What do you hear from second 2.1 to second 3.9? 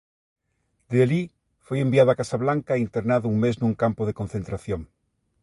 a Casablanca e internado un mes nun